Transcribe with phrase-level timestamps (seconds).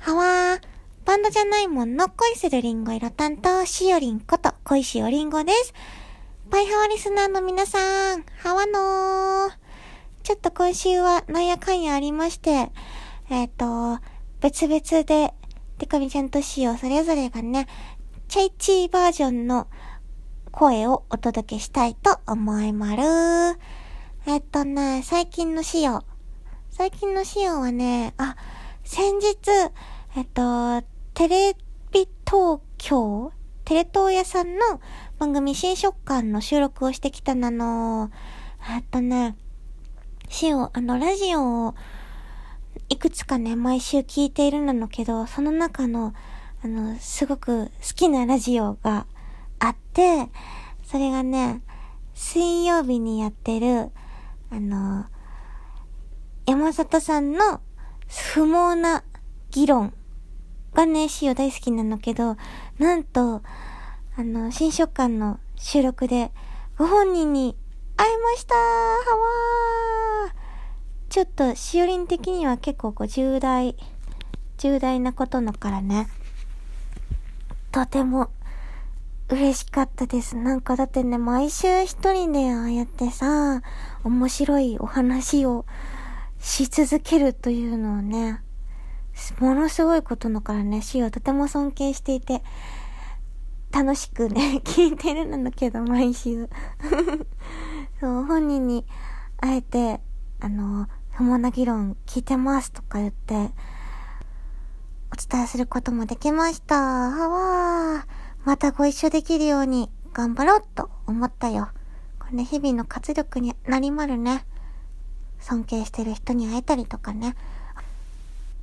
[0.00, 0.60] はわー。
[1.04, 5.74] バンドじゃないもんの恋するリンゴ色担当、しおりんこと恋しおりんごです。
[6.50, 7.28] パイハワリスナー。
[7.28, 9.52] の皆さん、はわのー。
[10.22, 12.70] ちょっと今週はなんやかんやありまして、
[13.28, 13.98] えっ、と、
[14.40, 15.34] 別々で、
[15.76, 17.66] デカミちゃんとしおそれぞれがね、
[18.28, 19.68] チャイチーバージョンの
[20.50, 23.02] 声をお届けしたいと思いまる。
[24.26, 26.04] えっとね、最近のしお。
[26.68, 28.36] 最近のしおはね、あ、
[28.84, 29.34] 先日、
[30.14, 30.82] えっと、
[31.14, 31.54] テレ
[31.90, 33.32] ビ東京
[33.64, 34.78] テレ東屋さんの
[35.18, 38.10] 番組新食感の収録をしてきたなの。
[38.70, 39.38] えっとね、
[40.28, 41.74] しお、あの、ラジオを
[42.90, 46.12] いくつかね、毎週聞いているなのけど、その中の、
[46.62, 49.06] あの、すごく好きなラジオが
[49.60, 50.28] あって、
[50.84, 51.62] それがね、
[52.14, 53.90] 水曜日にやってる、
[54.50, 55.06] あの、
[56.46, 57.60] 山里さんの
[58.08, 59.04] 不毛な
[59.50, 59.92] 議論
[60.74, 62.36] がね、しお大好きなのけど、
[62.78, 63.42] なんと、
[64.16, 66.32] あの、新食感の収録で、
[66.76, 67.56] ご本人に
[67.96, 68.60] 会いましたは
[70.24, 70.32] わー。
[71.08, 73.76] ちょっと、しおりん的には結構こう重大、
[74.56, 76.08] 重大なことのからね、
[77.70, 78.30] とても
[79.28, 80.36] 嬉しかったです。
[80.36, 83.62] なんかだってね、毎週一人でああやってさ、
[84.02, 85.66] 面白いお話を
[86.38, 88.40] し続けるというのをね、
[89.38, 92.42] ものすごいことのからね、シオとても尊敬していて、
[93.70, 96.48] 楽しくね、 聞いてるんだけど、毎週。
[98.00, 98.86] そう、本人に
[99.40, 100.00] あえて、
[100.40, 103.50] あの、不毛な議論聞いてますとか言って、
[105.12, 106.76] お伝えすることもできました。
[106.76, 108.18] はわー。
[108.44, 111.68] またご一緒できるように頑張ろうと思ったよ。
[112.18, 114.44] これね、日々の活力になりまるね。
[115.40, 117.36] 尊敬してる人に会えたりとかね。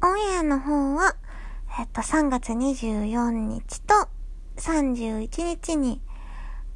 [0.01, 1.16] オンエアの方は、
[1.79, 4.07] えっと、3月24日と
[4.57, 6.01] 31日に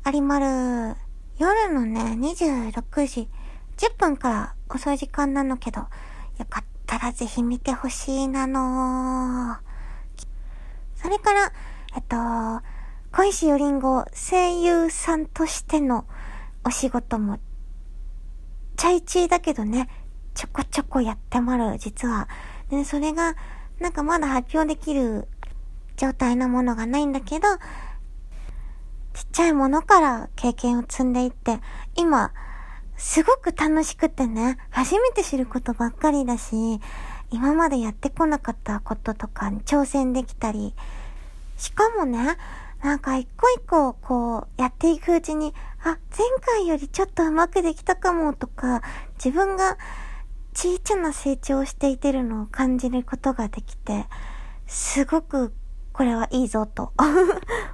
[0.03, 0.95] ありまる。
[1.37, 3.29] 夜のね、26時
[3.77, 5.87] 10分から遅い時間なのけど、よ
[6.49, 9.57] かったたらぜひ見てほしいなの
[10.95, 11.53] それから、
[11.95, 12.15] えっと、
[13.15, 16.05] 小石よりんご声優さんとしての
[16.65, 17.37] お仕事も、
[18.75, 19.87] チャイチーだけどね、
[20.33, 22.27] ちょこちょこやってまる、実は。
[22.71, 23.35] で、それが、
[23.79, 25.27] なんかまだ発表できる
[25.95, 27.47] 状態なものがないんだけど、
[29.13, 31.59] ちっちゃいものから経験を積んでいって、
[31.95, 32.33] 今、
[32.99, 36.81] すごく楽しくてね、初めて知ることばっかりだし、
[37.31, 40.75] 今までやってこなかったこととかに挑戦できたり、
[41.57, 42.37] しかもね、
[42.83, 48.81] なんか一個一個こうやっていくうちに、あ、前回よりちょっとうまくできたかもとか、
[49.15, 49.77] 自分が
[50.53, 54.07] 小さな成長をしていてるのを感じることができて、
[54.67, 55.53] すごく
[55.93, 56.91] これはいいぞと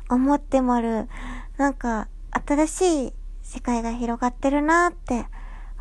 [0.08, 1.10] 思ってもる。
[1.58, 2.10] なんか
[2.46, 3.14] 新しい
[3.56, 5.26] 世界が広がってるなって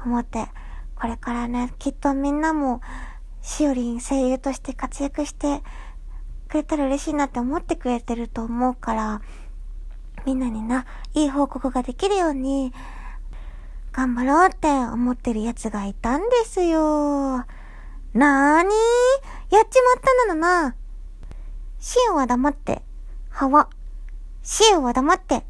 [0.07, 0.47] 思って、
[0.95, 2.81] これからね、きっとみんなも
[3.43, 5.61] しおりん声優として活躍して
[6.47, 9.23] くれたら嬉しいなって思ってくれてると思うから、
[10.25, 12.73] みんなにな、いい報告ができるように、
[13.91, 17.45] 頑張ろうって思ってるやつがいたんですよ。
[18.13, 18.69] なーに？
[19.51, 20.77] ーやっちまったなのな。
[21.81, 22.83] シオは黙って、
[23.31, 23.69] はわ。
[24.45, 25.45] シオは黙って、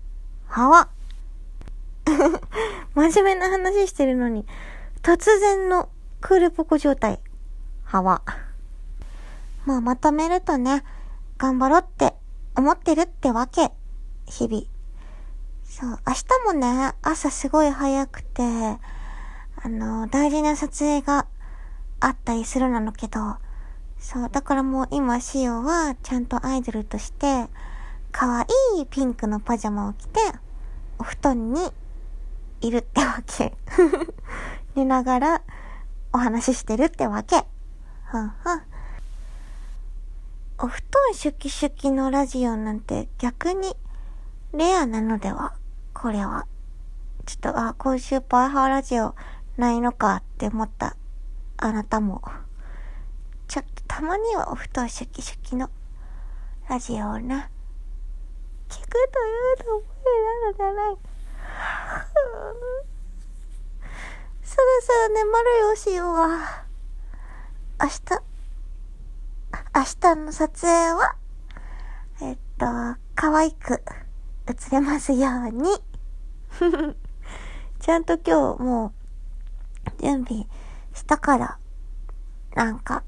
[0.46, 0.88] はわ。
[2.94, 4.46] 真面目な話してるのに、
[5.02, 5.88] 突然の
[6.20, 7.20] クールポコ状態。
[7.84, 8.22] はわ。
[9.66, 10.84] まあまとめるとね、
[11.38, 12.14] 頑張ろうって
[12.56, 13.70] 思ってるってわけ。
[14.26, 14.64] 日々。
[15.64, 18.78] そう、明日もね、朝すごい早くて、あ
[19.68, 21.26] の、大事な撮影が
[22.00, 23.36] あったりするなのけど、
[23.98, 27.46] そう、だからもう今シオはちゃんとアイドルとして、
[28.12, 30.20] 可愛いピンクのパジャマを着て、
[30.98, 31.72] お布団に
[32.66, 33.52] いるってわけ。
[34.74, 35.42] 寝ながら
[36.12, 37.44] お話ししてるってわけ。
[38.06, 38.62] ふんふん。
[40.58, 43.76] お布団シュキシュキのラジオなんて逆に
[44.52, 45.54] レアなのでは
[45.92, 46.46] これは。
[47.26, 49.14] ちょっと、あ、今週パイハーラジオ
[49.56, 50.96] ないのかって思った
[51.58, 52.22] あなたも。
[53.46, 55.70] ちょっとたまにはお布団シュキシュキの
[56.68, 57.50] ラジオをな、
[58.68, 59.82] 聞くというのも
[60.34, 60.96] なのじゃない。
[64.42, 65.18] そろそろ眠る
[65.60, 66.64] よしようは。
[67.78, 68.22] 明日、
[69.74, 71.16] 明日の撮影は、
[72.22, 72.66] えっと、
[73.14, 73.82] 可愛く
[74.48, 75.68] 映れますように。
[77.80, 78.94] ちゃんと今日も
[79.98, 80.46] う準備
[80.94, 81.58] したから、
[82.54, 83.02] なんか、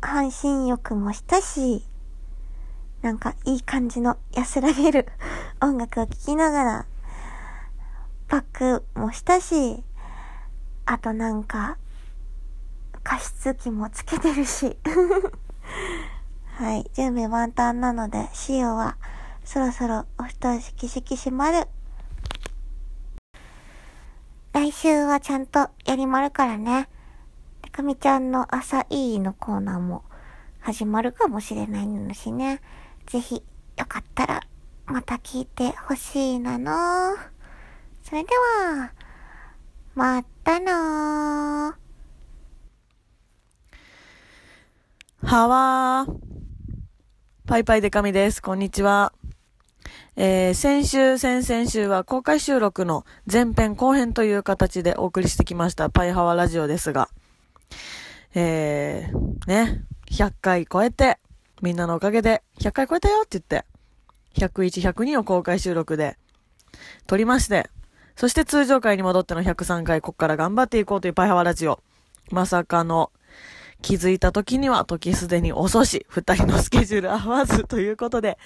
[0.00, 1.86] 半身浴もしたし、
[3.02, 5.08] なんかいい感じの安らげる
[5.60, 6.86] 音楽を聴きながら、
[8.28, 9.84] パックもしたし、
[10.86, 11.78] あとなんか、
[13.02, 14.76] 加湿器もつけてるし。
[16.56, 18.96] はい、準備万端なので、シオは
[19.44, 21.68] そろそろお布団敷き敷き閉まる。
[24.52, 26.88] 来週はちゃんとやりまるからね。
[27.72, 30.04] かみちゃんの朝いいのコーナーも
[30.60, 32.60] 始まるかもしれないのしね。
[33.06, 33.42] ぜひ、
[33.78, 34.42] よかったら、
[34.84, 37.16] また聞いてほしいなの。
[38.04, 38.28] それで
[38.68, 38.92] は、
[39.94, 41.74] またの
[45.22, 46.14] はわー。
[47.46, 48.40] パイパイデカミです。
[48.40, 49.12] こんにちは。
[50.16, 57.10] えー、先週、先々週は公開収録の前編後編という形でお送りしてきましたパイハワラジオですが、
[58.34, 61.18] えー、ね、100回超えて、
[61.60, 63.66] みんなのおかげで100回超えたよって言って、
[64.40, 66.16] 101、102を公開収録で
[67.06, 67.68] 撮りまして、
[68.16, 71.80] そして通常回に戻っての103回、こっから頑張っていこうというパイハワラジオ。
[72.30, 73.10] まさかの、
[73.82, 78.38] 気づいた時には時すでに遅し、二人のスケジュール合わずということで、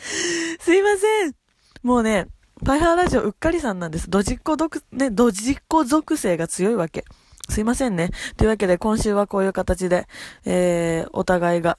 [0.59, 1.35] すいません
[1.83, 2.27] もうね、
[2.65, 4.11] パイハーラジオうっかりさんなんです。
[4.11, 7.05] ドジっ子毒、ね、ドジっ子属性が強いわけ。
[7.49, 8.11] すいませんね。
[8.37, 10.09] というわけで今週はこういう形で、
[10.47, 11.79] えー、お互いが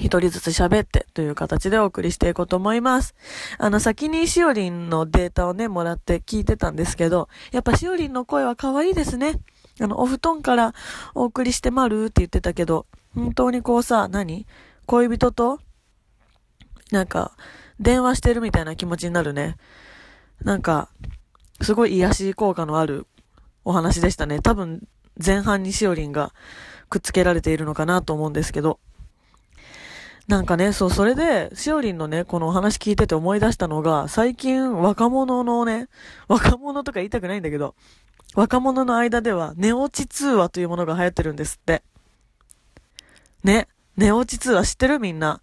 [0.00, 3.14] 一人ずつ喋ってという形でお送りしていこうと思います。
[3.58, 9.40] あの、先にしおりんのデータをね、もらって聞いてたんですけど、やっぱしおりんの声は可愛いですね。
[9.80, 10.72] あの、お布団から
[11.14, 14.46] お送りしてまるって言ってたけど、本当にこうさ、何？
[14.86, 15.58] 恋人と、
[16.92, 17.32] なんか、
[17.80, 19.56] 電話してるみたいな気持ちになるね。
[20.42, 20.88] なんか、
[21.60, 23.06] すごい癒し効果のある
[23.64, 24.40] お話でしたね。
[24.40, 24.82] 多分、
[25.24, 26.32] 前半にしおりんが
[26.88, 28.78] くっつけられているのかなと思うんですけど。
[30.28, 35.88] なんかね、そう、それで、しおりんのね、このお話聞いてて思い出したのが、最近若者のね、
[36.28, 37.74] 若者とか言いたくないんだけど、
[38.34, 41.82] 若者の間では寝落ち通話というものが流行ってるんですって。
[43.42, 45.40] ね、寝落ち通話知ってるみんな？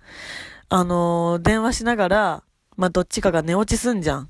[0.69, 2.43] あのー、電話しながら、
[2.77, 4.29] まあ、どっちかが寝落ちすんじゃん。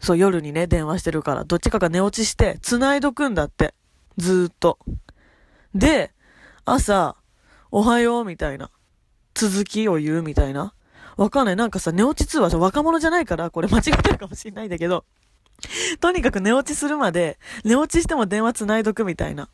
[0.00, 3.72] そう、夜にね、電話してるから、どっちかが寝落ちして、繋いどくんだって。
[4.16, 4.80] ずーっと。
[5.76, 6.12] で、
[6.64, 7.14] 朝、
[7.70, 8.70] おはようみたいな。
[9.34, 10.74] 続きを言うみたいな。
[11.16, 11.56] わかんない。
[11.56, 15.04] なんかさ、寝落ち通話若者じゃないから、これ間違ってるかもしんないんだけど、
[16.00, 19.48] とにかく寝落ちするまで、寝落ちしても電話繋いどくみたいな。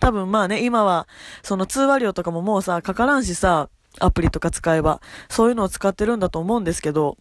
[0.00, 1.06] 多分まあね、今は、
[1.42, 7.18] その通話料とかももうさ、かからんしさ、アプリとか使えば、そういうのを使ってるんだと思うんですけど、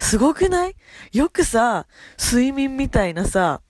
[0.00, 0.76] すごくない？
[1.12, 1.86] よくさ、
[2.18, 3.60] 睡眠みたいなさ、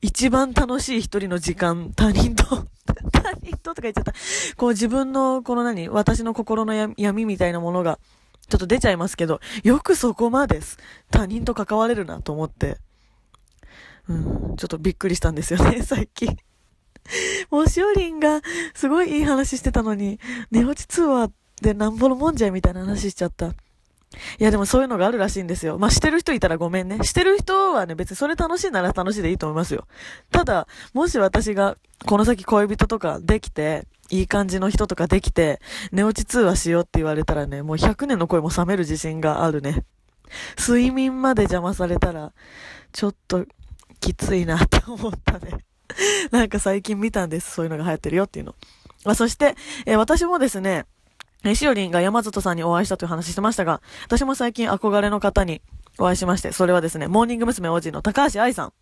[0.00, 2.66] 一番楽しい一人の時間、他人と
[3.12, 4.12] 他人ととか言っちゃった。
[4.56, 7.98] こう自分の、この何私の心の闇みたいなものが、
[8.48, 10.60] ちょっと出ちゃいますけど、よくそこまで
[11.10, 12.78] 他人と関われるなと思って、
[14.08, 16.36] うん、ちょっとびっくりしたんですよね、 最近。
[17.50, 18.40] もうしおりんが
[18.74, 20.20] すごいいい話してたのに、
[20.50, 23.52] 寝落ち通話でなんぼのもんじゃいみたいな話しちゃった。
[24.38, 25.78] いやでもそういうのがあるらしいんですよ。
[25.78, 26.98] まあ、してる人いたらごめんね。
[27.04, 29.86] してる人はね、別にそれ楽しいなら楽しいでいいと思いますよ。
[30.30, 35.60] ただ、もし私がこの先恋人とかできて、いい感じの人とかできて、
[35.92, 39.84] 寝落ち通話しようって言われたらね、もう100年の声も冷める自信があるね。
[40.58, 42.32] 睡眠まで邪魔されたら、
[42.92, 43.46] ちょっと
[44.00, 45.58] きついなって思ったね。
[46.30, 47.52] なんか最近見たんです。
[47.52, 48.54] そういうのが流行ってるよっていうの。
[49.04, 49.54] まあ、そして、
[49.86, 50.86] えー、私もですね、
[51.50, 55.62] え、しおりんが山里さんにお会いしたという話してましたが、私も最近憧れの方に
[55.98, 57.68] お会いしまして、それはですね、モーニング娘。
[57.68, 58.72] OGの高橋愛さん。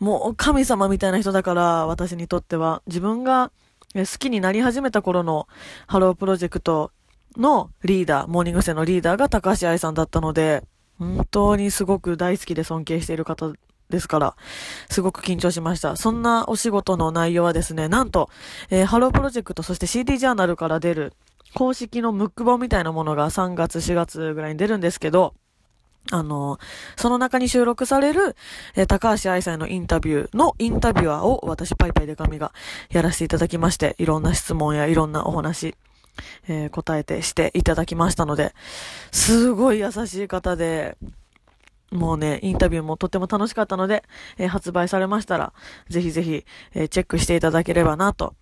[0.00, 3.50] もう神様みたいな人だから、私にとっては、自分が
[3.94, 5.48] 好きになり始めた頃の
[5.86, 6.92] ハロープロジェクト
[7.36, 8.74] のリーダー、モーニング娘。
[8.74, 10.64] のリーダーが高橋愛さんだったので、
[10.98, 13.52] 本当にすごく大好きで尊敬している方
[13.88, 14.36] ですから、
[14.90, 15.96] すごく緊張しました。
[15.96, 18.28] そんなお仕事の内容はですね、なんと、
[18.70, 21.14] えー、ハロープロジェクト、そして CD ジャーナルから出る
[21.54, 25.34] 公式のムック本みたいなものが3月、4月ぐらいに出るんですけど、
[26.10, 26.58] あの、
[26.96, 28.36] その中に収録される、
[28.76, 32.52] えー、高橋愛さんのインタビューのインタビュアーを私、パイパイデカミが
[32.90, 35.74] やらせていただきまして、いろんな質問やいろんなお話、
[36.48, 38.54] えー、答えてしていただきましたので、
[39.12, 40.96] すごい優しい方で、
[41.90, 44.04] もうね、インタビューもとっても楽しかったので、
[44.38, 45.52] えー、発売されましたら、
[45.88, 48.34] ぜひぜひ、え、チェックしていただければなと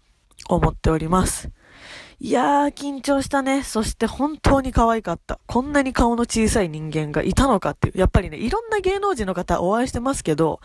[0.49, 1.51] 思っております。
[2.19, 3.63] いやー、緊張したね。
[3.63, 5.39] そして本当に可愛かった。
[5.47, 7.99] こんなに顔の小さい人間がいたのかっていう。
[7.99, 10.61] やっぱりね、いろんな芸能人の方お会いしてますけど、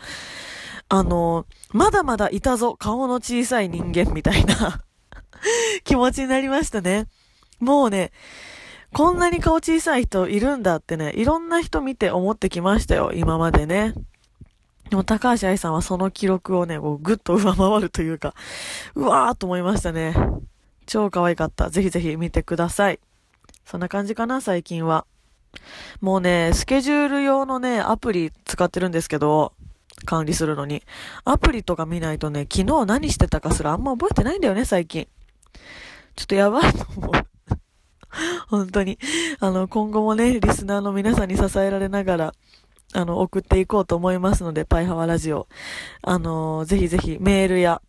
[0.88, 4.80] あのー、まだまだいたぞ、顔の小さい人間みたいな
[5.84, 7.06] 気持ちになりましたね。
[7.60, 8.12] もうね、
[8.94, 13.92] こんなに顔小さい人いるんだってね、いろんな人見て思ってきましたよ、今までね。
[14.88, 18.34] でも高橋愛さんはその記録をね、こうぐっと上回るというか、
[18.94, 20.14] うわーと思いましたね。
[20.86, 21.70] 超可愛かった。
[21.70, 23.00] ぜひぜひ見てください。
[23.64, 25.06] そんな感じかな、最近は。
[26.00, 29.52] もうね、スケジュール用のね、アプリ使ってるんですけど、
[30.04, 30.82] 管理するのに。
[31.24, 35.06] アプリとか見ないとね、昨日何してたかすらあんま覚えてないんだよね、最近。
[36.16, 37.12] ちょっとやばいと思う。
[38.48, 38.98] 本当に。
[39.40, 42.34] あの、今後もね、リスナーの皆さんに支えられながら、
[42.94, 45.48] あの、送っていこうと思いますので、パイハワラジオ。
[46.02, 47.80] あのー、ぜひぜひメールや、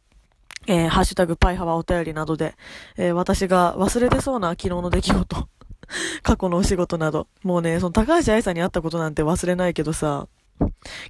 [0.68, 2.56] えー、ハッシュタグパイハワお便りなどで、
[2.98, 5.48] えー、私が忘れてそうな昨日の出来事、
[6.24, 10.28] 過去のお仕事など、もうね、その高橋愛さんに会ったことなんて忘れないけどさ、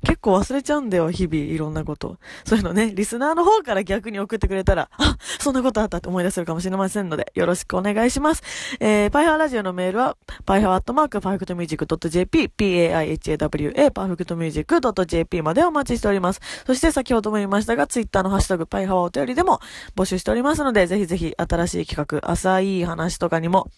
[0.06, 2.18] 結構忘れちゃうんだよ、日々、いろんなこと。
[2.46, 8.44] そういうのね、リスナーの方から逆に送ってくれたら、あ、そんなことあったって思い出せるかもしれませんので、よろしくお願いします。
[8.80, 16.42] えー、パイハーラジオのメールは、パイハワアットマーク、パーフェクトミュージック .jp、p-a-i-h-a-w-a、パーフェクトミュージック .jp までお待ちしております。
[16.66, 19.60] そして先ほども言いましたが、ツイッターのハッシュタグ、パイハワお便りでも
[19.96, 23.70] 募集しておりますので、ぜひぜひ新しい企画、浅い話とかにも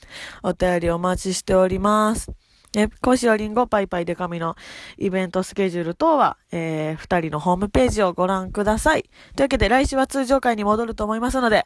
[0.43, 2.44] お便りお待ちしております。
[2.75, 4.55] え、恋汐りんご、ぱいぱいでか美の
[4.97, 9.03] イベントスケジュール等は、えー、二人のホームページをご覧ください。
[9.35, 11.65] というわけで来週は通常回に戻ると思いますので、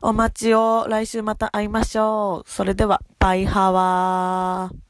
[0.00, 2.50] お待ちを来週また会いましょう。
[2.50, 4.89] それでは、パイハワー。